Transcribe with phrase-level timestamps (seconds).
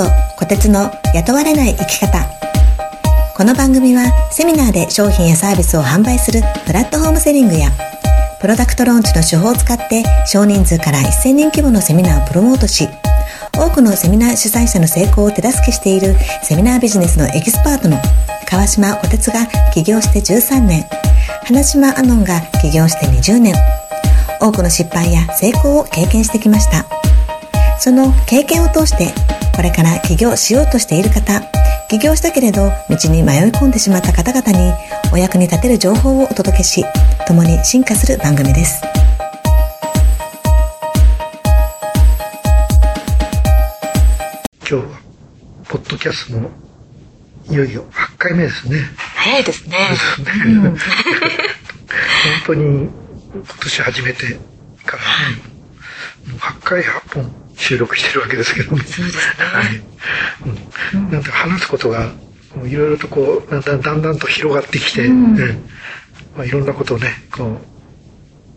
[0.00, 2.26] こと小鉄の雇われない生き方。
[3.36, 7.70] この番組はセミナーで商品やサービスを販売する platform selling や
[8.40, 12.88] product launch の手法を使って少人数から1000人規模のセミナーをプロモートし
[13.56, 17.96] 多くのセミナー主催者の成功を手助けしているセミナービジネスのエキスパートの
[18.46, 20.84] 川島小鉄が起業して13年
[21.44, 23.54] 花島アノンが起業して20年
[24.40, 26.86] 多くの失敗や成功を経験してきました。
[27.80, 29.14] その経験を通して
[29.54, 31.40] これから起業しようとしている方
[31.88, 34.72] 起業したけれど道に迷い込んでしまった方々に
[35.12, 36.84] お役に立てる情報をお届けし
[37.26, 38.82] 共に進化する番組です
[44.70, 45.00] 今日は
[45.68, 46.50] ポッドキャストの
[47.50, 48.78] いよいよ8回目ですね。
[49.16, 49.76] 早いですね。
[50.62, 50.76] 本
[52.46, 52.88] 当に
[53.34, 54.38] 今年初めて
[54.86, 55.42] から、ね、
[56.28, 58.82] もう8回8本収録してるわけですけどね。
[58.84, 59.44] そうですね。
[59.44, 59.82] はい。
[60.94, 61.10] うん。
[61.10, 62.10] なんか話すことが
[62.64, 65.36] いろいろとこうだんだんだんだんと広がってきて、うん、
[66.36, 67.58] まあ、いろんなことをねこう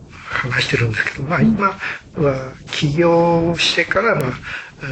[0.10, 4.32] 話してるんですけど、まあ、今は起業してから、まあ、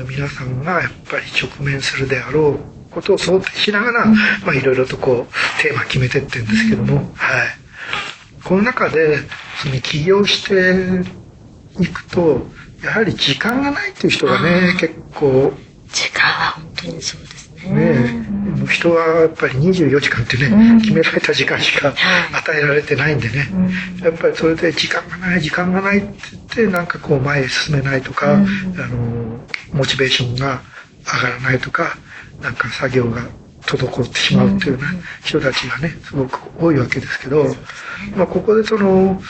[0.08, 4.16] 皆さんがやっぱり直面するであろうことを想定しながら、ま
[4.52, 7.06] あ、いろいろとこうテーマ決めてってるんですけども、はい。
[8.44, 9.18] この中で
[9.64, 11.04] その起業して
[11.82, 12.46] いくと
[12.84, 15.54] やはり時間がないっていう人がね結構。
[15.94, 17.74] 時間は本当にそうですね。
[17.74, 21.94] ね人はやっぱり24時間ってね、うん、決められた時間しか
[22.34, 28.46] 与えられてないんでね、うん、やっぱりそれで時間がない時間がないって言ってなんかこう前へ進めないとか、うん、
[28.80, 29.40] あの
[29.74, 30.62] モチベーションが
[31.06, 31.98] 上がらないとか
[32.42, 33.28] なんか作業が
[33.62, 34.88] 滞ってしまうというような
[35.24, 37.46] 人たちがねすごく多いわけですけど、
[38.16, 39.22] まあ、ここでその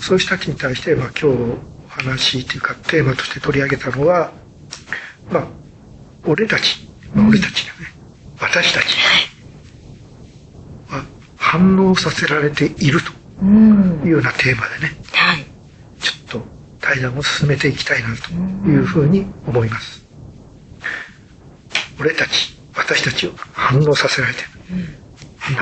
[0.00, 1.58] そういう人たちに対して、まあ、今日お
[1.96, 4.32] 話というかテーマとして取り上げたのは
[5.30, 5.46] まあ
[6.24, 7.92] 俺たち、まあ、俺たちがね、
[8.40, 8.96] 私たち。
[10.88, 11.04] は
[11.36, 13.12] 反応させられていると
[13.44, 15.44] いうようなテーマでね、はい、
[16.00, 16.42] ちょっと
[16.80, 18.32] 対談を進めていきたいなと
[18.68, 20.04] いうふうに思います。
[21.98, 24.48] 俺たち、私たちを反応させられてる。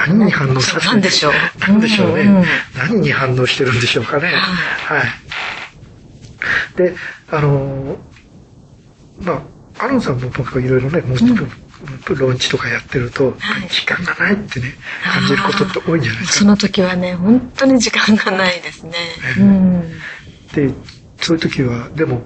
[0.06, 0.91] 何に反応させてる？
[0.93, 1.33] 何でしょう。
[1.61, 2.37] 何でしょうね、うん。
[2.37, 2.44] うん、
[2.77, 4.28] 何に反応してるんでしょうかね。
[4.28, 5.03] はい。
[6.77, 6.95] で、
[7.31, 7.97] あの
[9.21, 9.43] ま
[9.79, 11.37] あ、アロンさんも僕いろいろね、もうちょっ
[12.05, 13.35] と、ローンチとかやってると、
[13.69, 16.39] 時間がないってね、感じることって多いんじゃないですか。
[16.41, 18.93] その時はね、本当に時間がないですね。
[19.39, 19.81] うん、
[20.55, 20.73] で、
[21.21, 22.23] そういう時は、でも、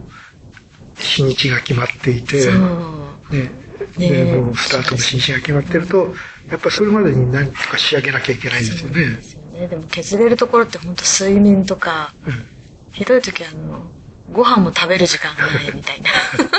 [0.96, 3.50] 日にちが決まっていて、ね、
[3.96, 6.14] ね、もうスタートの日にちが決まってると、
[6.50, 8.94] やっぱそれまでに何とか仕上げなきゃいけないですよね。
[8.94, 9.68] ですよね。
[9.68, 13.97] でも削れるところって本当睡眠とか、うん、ひどい時はあの、
[14.32, 16.10] ご飯も食べる時間がないみたいな。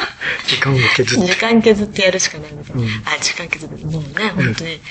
[0.48, 1.28] 時間を削って。
[1.28, 2.82] 時間削ってやるしかないみたいな。
[2.82, 4.82] うん、あ、時間削って、もうね、本当に、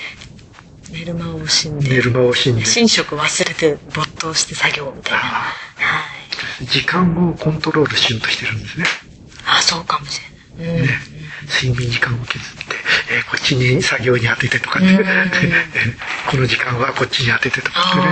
[0.91, 1.89] 寝る間を惜しんで。
[1.89, 2.61] 寝る間を惜しんで。
[2.61, 5.19] 寝食忘れて没頭して作業みたいな。
[5.19, 5.53] は
[6.61, 6.65] い。
[6.65, 8.85] 時間をコントロールしようとしてるんですね。
[9.45, 10.21] あ、そうかもし
[10.57, 10.77] れない。
[10.77, 10.99] うん、ね。
[11.47, 12.75] 睡眠時間を削って、
[13.11, 14.87] えー、こっちに作業に当ててとかって、
[16.29, 18.05] この時間はこっちに当ててとかってね。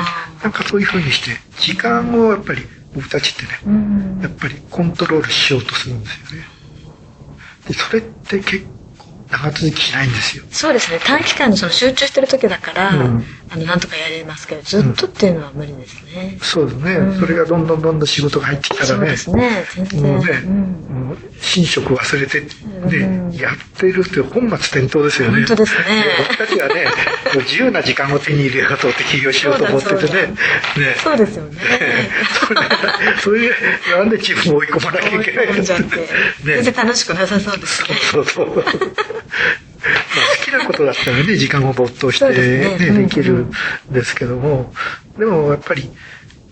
[0.43, 6.47] なんかそういうふうにして、時間をやっぱり僕たちってね、やっぱりコントロールしようとするんですよね。
[7.67, 8.65] でそれって結
[9.29, 10.43] 長続きしないんですよ。
[10.49, 10.99] そうですね。
[11.05, 16.31] 短期間のその集中してる時だから、うん、あの、なんとかやれますけど、ずっとっていうのは無理ですね。
[16.33, 18.87] うん、そうですね、うん、それがどんどんどんどん仕事が入ってきたらね。
[18.87, 19.65] そうですね。
[19.75, 20.05] 全然。
[20.05, 20.33] もうね、
[21.07, 21.17] もう
[21.55, 25.45] 寝食忘れて、ね、やってるって本末転倒ですよね。
[25.45, 25.85] 本当ですね。
[26.27, 26.87] 僕たちはね、
[27.43, 30.27] 自由な時間を手に入れようとって起業しようと思っててね。
[30.27, 30.35] ね
[31.01, 31.59] そうですよね。
[32.45, 32.61] それ、
[33.19, 33.53] そういう、
[33.97, 35.83] なんで自分を追い込まなきゃいけないんだって。
[35.83, 36.07] ね、
[36.43, 37.89] 全然楽しくなさそうですね。
[38.11, 38.63] そうそうそう。
[38.63, 38.71] 好
[40.43, 43.51] きなことだったらね、時間を没頭してね、できるん
[43.89, 44.73] ですけども、
[45.17, 45.89] でもやっぱり、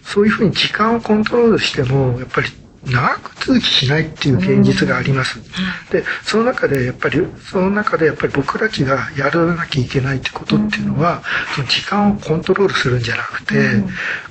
[0.04, 2.50] そういうふうに時間をコントロールしても、やっぱり
[2.86, 5.40] 長く続きしないっていう現実があります。
[5.92, 11.24] で、その中でやっぱり、その中でやっぱり僕たちがやらなきゃいけないってことっていうのは、
[11.56, 13.56] その時間をコントロールするんじゃなくて、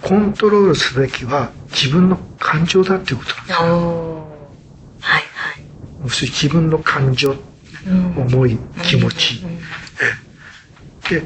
[0.03, 4.27] コントロールすべきは自分の感情だっていうことなんですよ。
[5.01, 5.65] はいはい。
[6.05, 7.35] 自分の感情
[7.87, 9.45] 思い、気持ち。
[11.09, 11.23] で、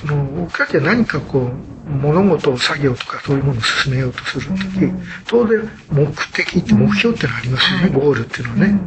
[0.00, 4.60] その、僕たちは何かこう、物事を作業とかそういうものを進めようとするとき、
[5.26, 8.80] 当然目的って目標ってのありますよね、ゴールっていうのはね。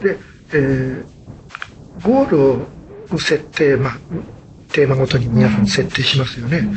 [0.00, 0.18] で、
[0.52, 2.40] えー、ゴール
[3.14, 3.98] を設定、まあ、
[4.72, 6.68] テーマごとに皆さん設定しますよね。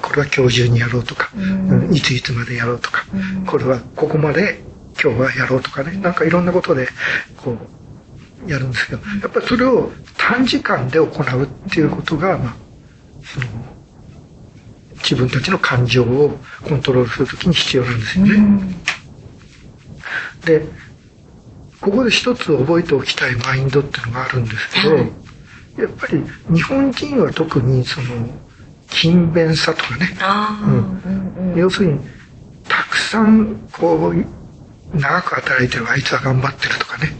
[0.00, 1.30] これは今日中にやろうとか、
[1.90, 3.04] いついつまでやろうとか、
[3.46, 4.60] これはここまで
[5.02, 6.88] 今日はやろうとかね、なんかいろんなことで、
[7.36, 7.58] こう、
[8.46, 12.56] やるんですけど、やっぱりそれを短時間で行うっていうことが、まあ、
[13.22, 13.46] その、
[14.96, 18.74] 自分たちの感情をコントロールするときに必要なんですよね。
[20.44, 20.66] で、
[21.80, 26.22] ここで一つ覚えておきたいマインドっていうのがあるんですけど、やっぱり
[26.54, 28.06] 日本人は特にその、
[28.88, 30.16] 勤勉さとかね、
[31.42, 31.54] うん。
[31.56, 32.00] 要するに、
[32.68, 34.24] たくさんこう、
[34.98, 37.12] 長く働いてるあいつは頑張ってるとかね、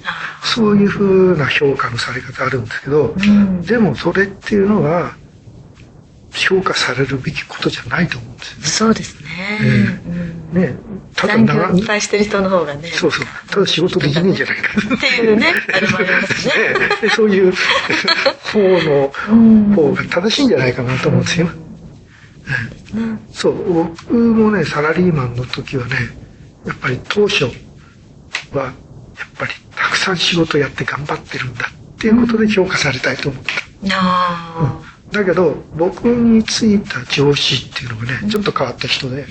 [0.45, 3.15] そういうふうな評価のされ方あるんですけど、
[3.63, 5.17] でもそれっていうのは、
[6.35, 8.67] 評価されるべきことじゃないと思うんですよね。
[8.67, 9.29] そうですね。
[10.53, 10.77] えー、ね
[11.15, 12.89] ただ長いっぱいしてる人の方がね。
[12.89, 13.27] そうそう。
[13.49, 14.63] ただ仕事できねえんじゃないか。
[14.97, 16.55] っていうね、 あれもありますね。
[17.03, 19.13] ねそういう方の
[19.77, 21.49] 方が正しいんじゃないかなと思うんですよ。
[22.95, 25.97] うん、そう僕もねサラリーマンの時はね
[26.67, 27.45] やっぱり当初
[28.53, 28.73] はやっ
[29.39, 33.53] ぱりたくさん仕事やって頑張ってるんだっていうことで評価されたいと思った。
[33.97, 35.11] あうん。
[35.11, 39.25] だけど僕についた上司っていうのがねちょっと変わった人で。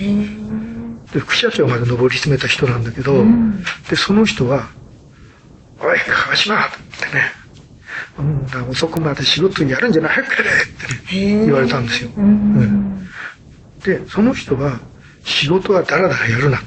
[1.13, 3.23] で副社長まで上り詰めた人なんだけど、
[3.87, 4.67] でその人は
[5.79, 7.31] 「おい川島!」ってね
[8.17, 10.27] 「うん、遅くまで仕事やるんじゃないかね」
[11.05, 12.09] ってね言われたんですよ。
[12.17, 13.07] うん、
[13.83, 14.79] でその人は
[15.23, 16.59] 仕事はダラダラやるな。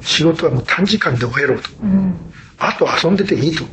[0.00, 1.68] 仕事はもう短時間で終えろと。
[2.58, 3.64] あと遊んでていいと。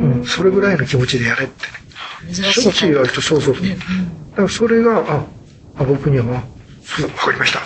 [0.00, 2.34] うん、それぐらいの気持ちでやれってね。
[2.34, 3.68] しょっちゅう言われると、そうそうそう。
[3.68, 3.74] だ
[4.36, 5.24] からそれが、あ、
[5.78, 6.42] あ僕には、わ
[7.16, 7.60] かりました。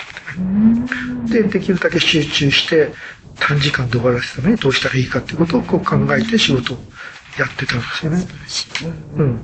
[1.29, 2.93] で、できるだけ集中して、
[3.39, 6.79] 短時間で終わらせるためにどうしたらいいかっていうことをこう考えて仕事を
[7.38, 8.27] やってたんですよね。
[9.17, 9.41] うん。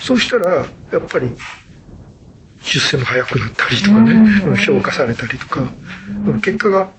[0.00, 0.64] そうしたら、や
[0.98, 1.30] っぱり、
[2.62, 5.62] 出世も早くなったりとかね、評価されたりとか、
[6.42, 6.90] 結果が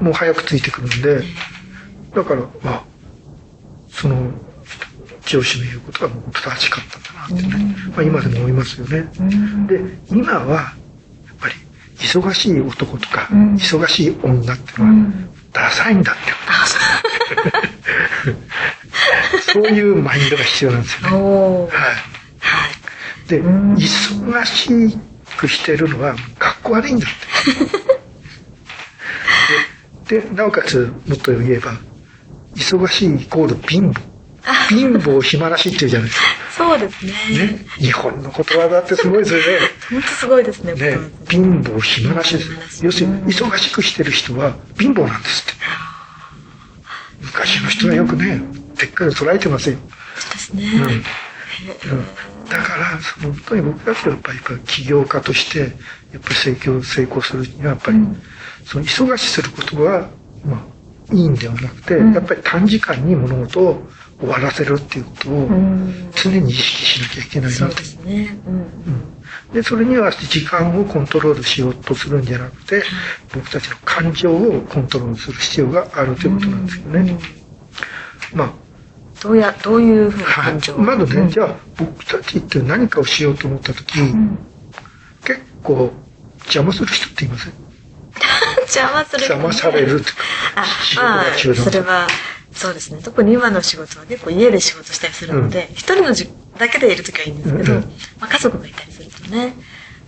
[0.00, 1.22] もう早くついてくるんで、
[2.14, 2.84] だから、まあ、
[4.00, 4.30] その、
[5.26, 9.10] 上司の言うことがもう正しかったんだなってね、まあ、今でも思いますよね。
[9.66, 10.72] で今はや
[11.34, 11.54] っぱり
[11.98, 15.12] 忙しい男とか、忙しい女っていうのは
[15.52, 16.20] ダサいんだって
[19.52, 19.64] そう。
[19.68, 21.16] いうマインドが必要なんですよね。
[21.16, 21.68] は
[23.26, 24.98] い、で忙し
[25.36, 27.10] くしてるのはかっこ悪いんだっ
[30.06, 30.20] て。
[30.22, 31.72] でなおかつもっと言えば
[32.58, 34.08] 忙しいイコール貧乏
[34.68, 36.26] 貧乏暇なしっていうじゃないですか。
[36.58, 37.12] そうですね。
[37.12, 37.66] ね。
[37.78, 39.44] 日本の言葉だってすごいですよね。
[39.90, 40.74] 本当すごいですね。
[40.74, 40.98] ね。
[41.28, 42.84] 貧乏暇なしです。
[42.84, 45.52] 要するに、忙しくしてる人は貧乏なんですって。
[47.20, 48.40] 昔の人はよくね、
[48.76, 49.78] でっかり捉えてますよ。
[50.16, 50.70] そうですね。
[50.74, 50.82] うん。
[50.82, 52.06] うん、
[52.48, 55.70] だから、その本当に僕たちはやっぱり起業家として、やっ
[56.20, 57.98] ぱり成功、成功するには、やっぱり、
[58.64, 60.08] その忙しすることは、
[60.44, 60.77] まあ、
[61.12, 63.82] いいんではなくて、やっぱり短時間に物事を
[64.20, 65.48] 終わらせるっていうことを
[66.14, 67.56] 常に意識しなきゃいけないな。
[67.56, 67.60] と。
[67.60, 68.38] そうですね。
[68.46, 72.82] うん、で、それには時間をコントロールしようとするんじゃなくて、
[73.34, 77.18] 僕たちの感情をコントロールする必要があるということなんですよね。
[78.34, 78.52] まあ、
[79.22, 83.98] どうや、どういうふうな感情、はい、まずね、じゃあ僕たちって何かをしようと思った時、
[85.24, 85.92] 結構
[86.40, 87.67] 邪魔する人っていません
[88.68, 90.12] 邪魔する、邪魔されるとか、
[90.84, 92.06] 仕事が中断それは
[92.52, 93.00] そうですね。
[93.02, 97.80] 特に今の仕事は結構家で仕事したりするので、一、うん、人のじだけでいる時はいいんですけど、うん、
[98.20, 99.54] まあ、家族がいたりするとね、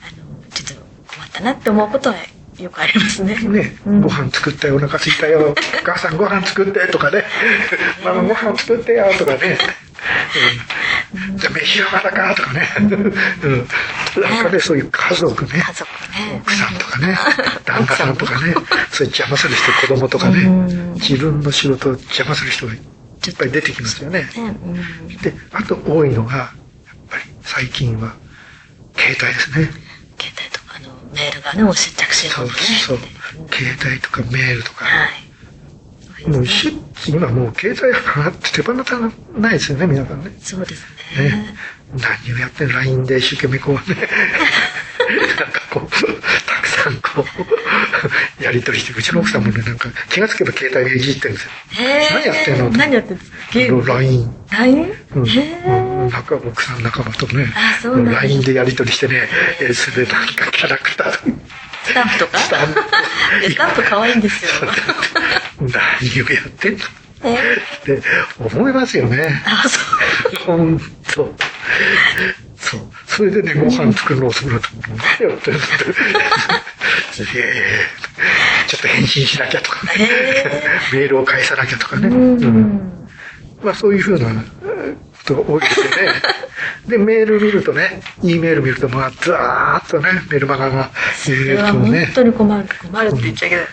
[0.03, 2.17] あの、ちょっと困ったなって思うことは
[2.59, 3.37] よくありますね。
[3.37, 7.25] ね、うん、ご飯作ったよ、お腹すいたよ、お母さんご飯作ってとかね、
[8.05, 9.59] ママご飯作ってよとかね、
[11.31, 13.69] うん、じゃあ飯はまだかとかね、うん、
[14.19, 17.19] なんかね、そういう家族ね、家族ね奥さんとかね、
[17.65, 18.55] 旦那さんとかね、
[18.91, 20.47] そういう邪魔する人、子供とかね、
[20.95, 22.81] 自分の仕事を邪魔する人がいっ
[23.37, 24.29] ぱい出てきますよね。
[25.23, 26.49] で、あと多いのが、やっ
[27.09, 28.15] ぱり最近は、
[28.97, 29.71] 携帯ですね。
[30.19, 33.09] 携帯とか、あの、メールがね、もう接着してる、ね、そうそう。
[33.53, 34.85] 携帯とかメールとか。
[34.85, 35.31] はい。
[36.29, 36.45] もう
[37.09, 40.31] 今もう携帯がって手放さないですよね、皆さんね。
[40.41, 40.85] そうです
[41.19, 41.31] ね。
[41.31, 41.55] ね
[41.95, 43.97] 何をやってん LINE で一生懸命こうね、
[45.39, 47.25] なんかこう、たくさんこ
[48.39, 51.51] う、やりとりして、うちの奥さんもね、なんか気がつけば携帯でいじってるんですよ。
[52.13, 52.71] 何やってんの？
[52.71, 54.35] 何やってんですか ?LINE。
[54.51, 54.93] LINE?
[55.17, 56.09] うん。
[56.11, 57.53] 仲奥さん仲間とね、
[58.13, 59.29] LINE でやりとりしてね、
[59.61, 61.13] えそれでなんかキャラクター。
[61.83, 62.39] スタンプとか？
[62.39, 62.81] スタンプ。
[63.51, 64.51] スタンプ可愛いんですよ。
[65.61, 66.79] 何をやってんの？
[66.79, 66.87] っ
[67.85, 68.03] て
[68.39, 69.43] 思いますよね。
[69.45, 70.45] あ、そう。
[70.47, 70.81] 本
[71.13, 71.35] 当。
[72.59, 72.81] そう。
[73.07, 74.69] それでね、ご飯作るの遅くなって、
[75.21, 75.53] 何よって。
[75.53, 79.93] ちょっと返信しなきゃとかね。
[80.93, 82.09] メールを返さなきゃとかね。
[82.09, 82.93] うん。
[83.63, 84.33] まあそういうふうなこ
[85.27, 85.91] とが多いですよね。
[86.87, 90.91] で、メール見るとね、E メール見ると、まあ、ずーっとね、メルマガが
[91.73, 92.07] とね。
[92.07, 93.67] 本当に困る、困るって言っちゃいけない。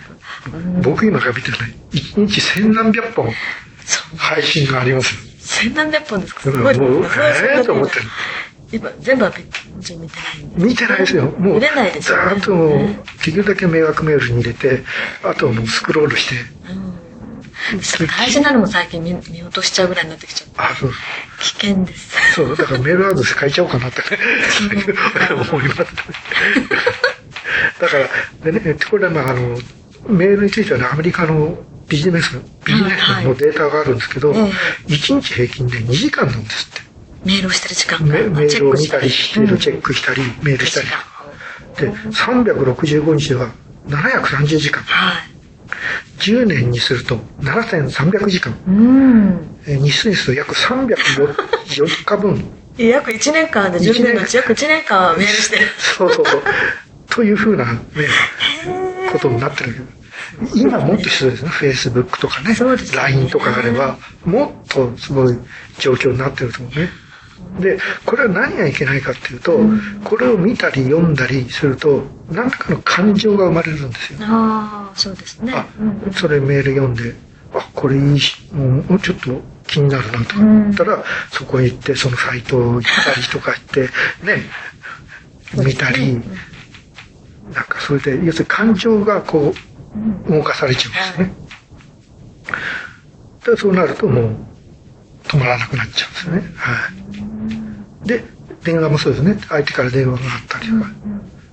[0.82, 1.58] 僕今から見てね、
[1.92, 3.32] 1日千何百本
[4.18, 5.27] 配信があります。
[5.48, 6.42] 千何百本ですか？
[6.42, 6.78] すごい。
[6.78, 8.02] もう、ええと思ってる。
[8.72, 10.08] 今、全部は見てない
[10.68, 11.24] 見てないですよ。
[11.40, 12.24] もう、見れないですよ、ね。
[12.32, 12.80] ざーっともう、
[13.26, 14.84] できるだけ迷惑メールに入れて、
[15.24, 16.36] あとはもうスクロールして。
[16.70, 17.78] うん、
[18.08, 20.54] 大事なのも最近見見落としちゃうぐらいになってきちゃって。
[20.58, 20.92] あ、そう。
[21.40, 22.34] 危険です。
[22.36, 24.02] そう、だからメールアドレス変えちゃおうかなって
[25.34, 25.78] 思います。
[27.80, 27.98] だか
[28.44, 29.58] ら、でね、これはまあ、あの、
[30.10, 31.58] メールについてはね、アメリカの
[31.90, 34.52] ビジネス、ビジネスのデータがあるんですけど、はいはい、
[34.88, 36.88] 1日平均で2時間なんですって。
[37.26, 40.88] メールをしてる時間メメールを見たりしてる、チェックしたり、メールしたり。
[41.78, 43.52] で、365日では
[43.88, 44.84] 730時間。
[44.84, 45.38] はい。
[46.20, 48.54] 10年にすると7300時間。
[48.68, 49.60] うん。
[49.66, 52.46] 日数にすると約304日分。
[52.78, 55.68] 約1年間で10年のうち約1年間メールしてる。
[55.78, 56.44] そうそうそう。
[57.10, 57.80] というふうな、ね、
[59.12, 59.76] ことになってる
[60.56, 61.50] 今もっと必要ですね。
[61.50, 62.50] Facebook とかね。
[62.50, 62.56] ね
[62.96, 65.38] LINE とかあれば、もっとすごい
[65.80, 66.90] 状況になってると思うね。
[67.60, 69.60] で、これは何がいけないかっていうと、
[70.04, 74.20] これを見たり読んだりすると、何らかの感情が生まれるんですよ。
[74.22, 75.54] ああ、そうですね。
[75.54, 75.66] あ、
[76.14, 77.16] それメール読んで、
[77.54, 83.82] あ、これいいし、もうちょっと気になるなと思ったら、そこへ行って、そのサイトを行ったりとかして、
[84.24, 84.44] ね、
[85.54, 86.22] 見たり、
[87.54, 89.77] なんかそれで、要するに感情がこう、
[90.30, 91.48] 動かされちゃうんですね。
[93.46, 94.36] でそうなるともう、
[95.24, 96.54] 止まらなくなっちゃうんですね。
[96.56, 96.90] は
[98.04, 98.08] い。
[98.08, 98.24] で、
[98.64, 99.38] 電話もそうですね。
[99.48, 100.92] 相手から電話があったりとか、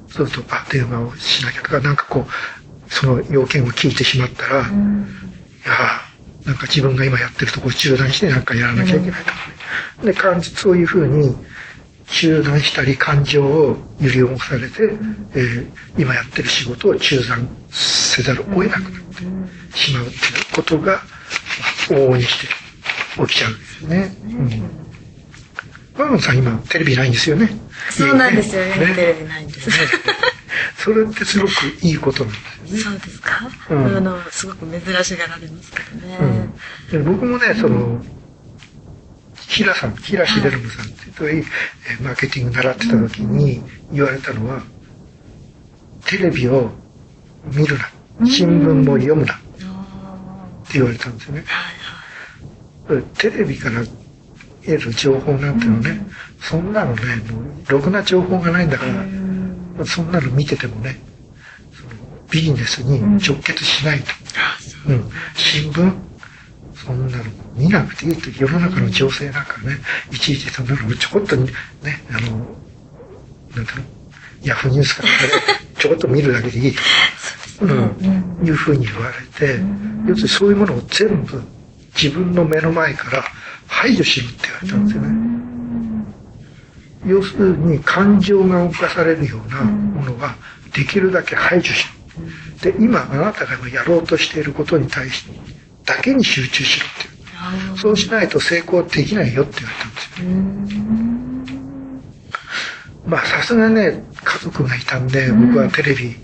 [0.09, 4.69] そうすると、あ、電話をしなきゃとか、なんかこう、その要件を聞いてしまったら、いや、
[6.45, 9.37] なんか自分が今やってるところ中断してなんかやらなきゃいけないとか
[10.03, 10.13] ね。
[10.13, 11.35] で、感じ、そういうふうに、
[12.07, 14.83] 中断したり感情を揺り動かされて、
[15.35, 17.49] えー、今やってる仕事を中断
[18.15, 18.93] せざるを得なくなっ
[19.73, 20.21] てしまうっていう
[20.55, 22.55] ことが、まあ、往々にして
[23.27, 24.17] 起きちゃうんですよね。
[24.25, 24.85] うん
[25.97, 27.49] ママさん今テレビないんですよね。
[27.91, 28.79] そうなんですよね。
[28.79, 29.71] ねテレビないんです。
[30.79, 31.51] それってすごく
[31.83, 32.81] いいことなんですね。
[32.81, 33.49] そうですか？
[33.71, 36.49] うん、あのすごく珍しがられますけどね。
[36.93, 38.03] うん、僕もねその。
[39.47, 41.45] 平さん、平秀信さんっていう
[42.01, 44.63] マーケティング習ってた時に言われたのは、
[46.07, 46.71] テレビを
[47.53, 47.89] 見るな。
[48.25, 49.35] 新聞も読むな。
[49.35, 49.37] っ
[50.67, 51.45] て言われたんですよね。
[53.19, 53.83] テレビから
[54.65, 56.07] 得る情報なんてのね、
[56.41, 58.85] そんなのね、もう、ろくな情報がないんだか
[59.79, 61.01] ら、そんなの見ててもね、
[62.31, 64.13] ビジネスに直結しないと。
[64.89, 65.11] うん。
[65.35, 65.93] 新聞
[66.75, 69.79] そんなの見なくていいと世の中の情勢なんかね、
[70.13, 71.53] いちいちそんなのちょこっとね、
[72.11, 72.21] あの、
[73.57, 75.33] なんだろう、ヤフーニュースかなんかで
[75.81, 76.83] ちょこっと見るだけでいいと。
[77.61, 79.61] うん、いうふうに言われて、
[80.07, 81.43] 要するにそういうものを全部
[81.95, 83.25] 自分の目の前から
[83.67, 84.85] 排除しろって言われたん。
[84.87, 85.35] ですよね。
[87.07, 90.37] 要するに感情が動かされるようなものは
[90.73, 91.87] できるだけ排除し
[92.63, 92.73] ろ。
[92.73, 95.33] で、今あなたがやろうとしていることに対して
[95.85, 97.11] だけに集中しろってい
[97.75, 97.79] う。
[97.79, 100.65] そうしないと成功できないよって言われたん。
[100.65, 100.85] ですよ。
[103.07, 105.07] まあさすがね、家族がいたん。
[105.07, 106.17] で、僕はテレビ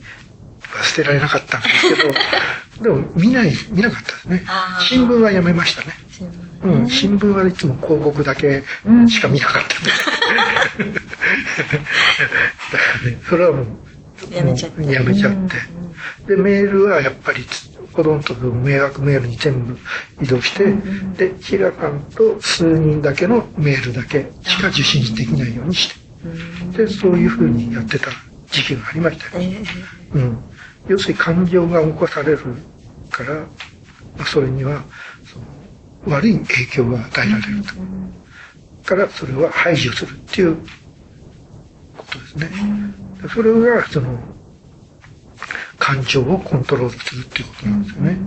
[0.79, 2.11] は捨てられなかったんですけど、
[2.83, 4.45] でも見ない、見なかったですね。
[4.81, 5.95] 新聞はやめましたね。
[6.63, 8.63] うん、新聞はいつも広告だけ
[9.09, 9.91] しか見なかったんで。
[11.01, 11.11] だか
[13.05, 14.93] らね、それはもう、やめちゃって。
[14.93, 15.33] やめちゃっ
[16.27, 16.37] て。
[16.37, 17.45] で、メールはやっぱり
[17.93, 19.79] ほとんど迷惑メールに全部
[20.23, 20.73] 移動して、
[21.17, 25.93] で、平さんと数人だけのメールだけしか受信できないようにし
[26.73, 28.11] て、で、そういうふうにやってた
[28.51, 29.51] 時期がありましたよ。
[30.15, 30.39] うん。
[30.91, 32.39] 要するに感情が起こされる
[33.11, 33.47] から、ま
[34.19, 34.83] あ、それには、
[36.05, 37.75] 悪い影響が与えられると。
[38.85, 40.57] からそれは排除するっていう
[41.97, 42.51] ことですね。
[43.33, 44.19] それがその
[45.79, 48.19] 感情をコントロールするっていうことなんですよね。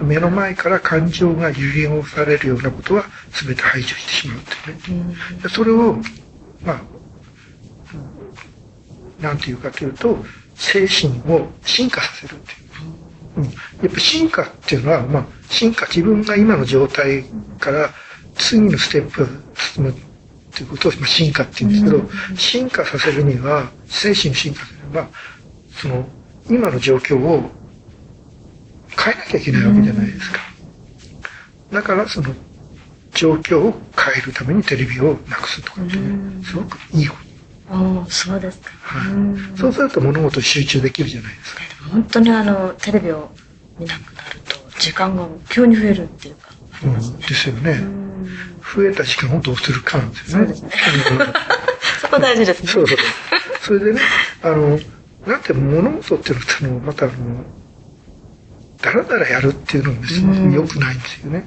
[0.00, 4.40] 目の前から感情が揺り動かされるようなことは全て排除してしまうっ
[4.74, 5.14] ていうね。
[5.48, 5.98] それを、
[6.64, 6.82] まあ、
[9.22, 10.24] なんていうかというと、
[10.58, 12.68] 精神を進化させるっていう。
[13.36, 13.50] うん、や
[13.86, 17.24] っぱ進化っていうのは、まあ、進化、自分が今の状態
[17.58, 17.90] から
[18.36, 19.94] 次のステップ進むっ
[20.52, 25.08] ていうことを、まあ、進化っていうんですけど、進化させるには、精神を進化させるには、
[25.70, 26.08] その、
[26.50, 27.50] 今の状況を
[28.96, 30.38] 変えなきゃいけないわけじゃないですか。
[31.72, 32.34] だからその
[33.12, 37.27] 状況を変えるためにテレビをなくすとかってね、すごくいいこと。
[37.70, 38.70] ああ、そうですか。
[38.82, 39.08] は
[39.54, 39.58] い。
[39.58, 41.62] そうすると物事集中できるじゃないですか。
[41.92, 43.30] 本当にあの、テレビを
[43.78, 46.50] 見なくなると、時間が急に増えるっていうか。
[46.84, 47.80] うん、ですよね。
[48.74, 50.46] 増えた時間をどうするかなんですよね。
[50.46, 50.70] そうですね。
[52.00, 52.68] そこ大事ですね。
[52.68, 52.98] そうそう。
[53.62, 54.00] それでね、
[54.42, 54.78] あの、
[55.26, 57.14] なんて物事っていうのは、またあの、
[58.80, 61.44] だらだらやるっていうのもすごく良くないんですよね。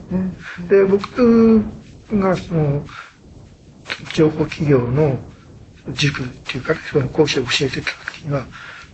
[0.69, 1.63] で、僕
[2.13, 2.85] がその、
[4.13, 5.17] 情報企業の
[5.89, 8.45] 塾っていうか、その講師を教えてた時には、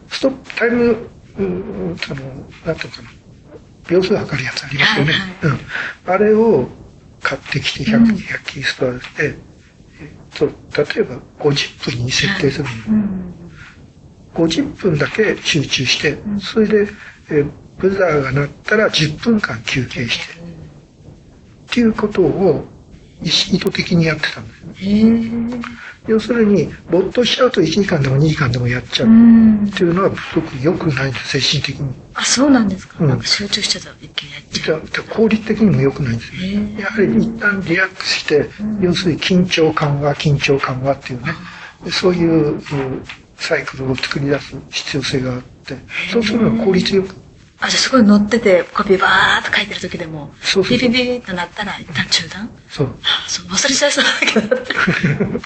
[0.10, 3.10] ストップ、タイム、あの、なんていうのかな、
[3.88, 5.14] 秒数測るやつありますよね。
[5.14, 5.60] はいはい、
[6.08, 6.14] うん。
[6.14, 6.68] あれを
[7.22, 12.70] 買ってきて100、100キーストアで、えっと、例えば50分に設定するの。
[12.70, 13.28] はいうん
[14.38, 16.92] 50分だけ集中して、それで、
[17.32, 17.44] え
[17.80, 20.46] ブザーが鳴ったら10分間休憩して、っ
[21.70, 22.66] ていうことを
[23.22, 25.62] 意図的にやってたんですね。
[26.08, 31.94] 要するに、没頭しちゃうと1時間でも2時間でもやっちゃうっていうのはすごく良くないんです、精神的に。
[32.14, 34.88] あ、そうなんですか、うん、なんか集中してたら一気にやっちゃう。
[34.90, 36.60] じゃ効率的にも良くないんですよ。
[36.80, 41.34] やはり一旦リラックスして、要するに緊張緩和、緊張緩和っていうね、
[41.92, 42.62] そういう
[43.36, 45.76] サイクルを作り出す必要性があって、
[46.14, 47.27] そうするのは効率よく。
[47.60, 52.96] あ、じゃあそこに乗ってて、コピーバーっと書いてる時でも、そうそうビビビビとなったら一旦中断そう。
[53.28, 54.58] そう、忘れちゃいそうだけど。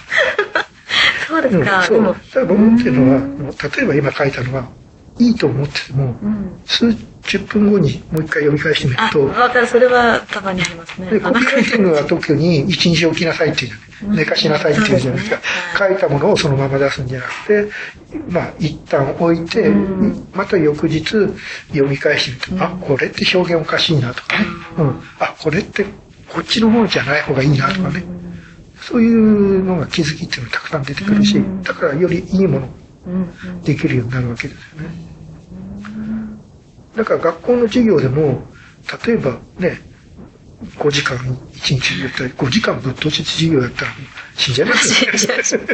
[1.26, 1.78] そうですか。
[1.80, 2.02] うん、そう。
[2.04, 4.68] だから僕っていうのは、例えば今書いたのは、
[5.28, 9.26] いいと思ってても、うん、数十分後にもう一回読み返してみると。
[9.26, 11.10] わかる、それはたまにありますね。
[11.10, 14.16] で、コピーライティングは特に一日置きなさいっていうじゃない。
[14.16, 15.40] 寝かしなさいっていうじゃないですか。
[15.78, 17.70] 書いたものをそのまま出すんじゃなくて、
[18.28, 19.70] まあ、一旦置いて、
[20.34, 21.04] また翌日
[21.68, 24.46] 読み返してみて、あ、これって表現おかしいなとかね。
[24.78, 25.00] うん。
[25.20, 25.84] あ、これって
[26.28, 28.02] こっちの方じゃない方がいいなとかね。
[28.80, 32.68] そういうのが気づきっていうのがたくさん出てくるし、だからよりいいもの
[33.62, 35.11] できるようになるわけですよね。
[36.96, 38.42] だから学校の授業でも、
[39.06, 39.80] 例えばね、
[40.76, 43.90] 5時間1日やったら、5時間ぶっ通し授業やったら
[44.36, 45.18] 死んじゃいますよね。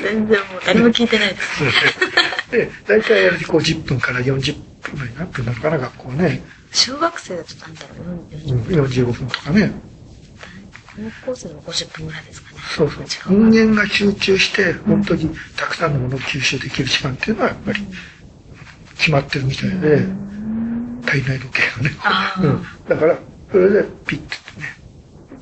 [0.00, 0.28] 全然もう
[0.64, 2.50] 誰も聞いてないです。
[2.50, 6.42] で、 大体やると50分から40分何分なのかな、学校ね。
[6.72, 9.72] 小学生だとなんだろう、45分とかね。
[11.24, 12.58] 高校生も50分ぐらいですかね。
[12.76, 13.04] そうそう。
[13.48, 17.86] 人間が集中して、本当にたくさんのものを吸収できる時間っていうのはやっぱり
[18.96, 20.06] 決まってるみたいで、
[21.08, 21.96] 体内時計がね。
[22.42, 22.66] うん。
[22.86, 23.18] だから、
[23.50, 24.76] それでピッてね、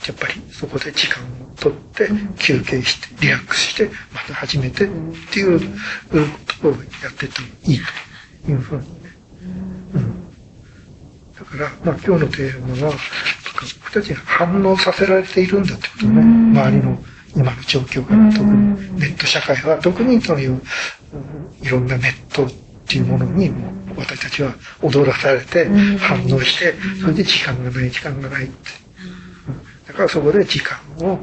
[0.07, 1.27] やっぱりそこで時間を
[1.57, 4.89] 取って休憩してリラックスしてまた始めてっ
[5.33, 5.67] ていうこ
[6.63, 6.77] とをや
[7.11, 7.81] っててもいい
[8.45, 9.11] というふうにね。
[9.95, 10.27] うん、
[11.37, 12.95] だから、まあ今日のテーマは、
[13.83, 16.21] 僕たちが反応させられているんだってことね。
[16.21, 17.03] 周りの
[17.35, 20.63] 今の状況が特にネット社会は特にという
[21.63, 22.49] いろんなネット
[22.87, 25.67] っていうものにも私たちは踊らされて
[25.99, 28.55] 反応してそれで時間がない時間がないって。
[29.89, 31.19] だからそこで時間を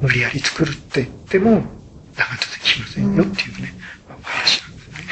[0.00, 1.62] 無理やり作るって言っても
[2.16, 3.74] 長続きしませんよっていうね、
[4.08, 5.06] まあ、お話なんですね。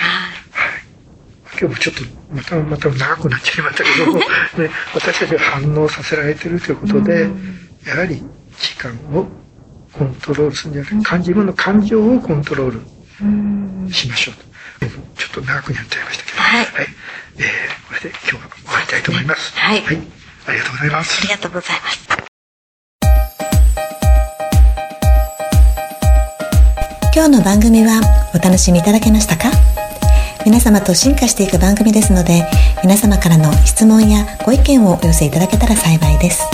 [0.50, 0.82] はい。
[1.52, 2.02] 今日もちょっと
[2.34, 4.14] またまた長くなっちゃいましたけど、
[4.62, 7.28] ね、私たちが反応させられてるということで、
[7.86, 8.22] やはり
[8.58, 9.28] 時間を
[9.92, 12.70] コントロールするんじゃなくて、感自分の感情をコントロー
[13.86, 14.44] ルしましょうと。
[15.34, 16.64] ちょっと長くなっちゃいましたけど、はい。
[16.64, 16.86] はい、
[17.38, 19.52] えー、これで今日は終わりたいと思います。
[19.56, 19.82] はい。
[19.82, 19.98] はい。
[20.46, 21.18] ありがとうございます。
[21.18, 22.08] ありがとうございます。
[27.12, 28.00] 今日の番組は
[28.32, 29.50] お楽しみいただけましたか？
[30.46, 32.46] 皆様と進化していく番組ですので
[32.84, 36.44] 皆様からの質問やご意見をお寄せいただけたら幸いです。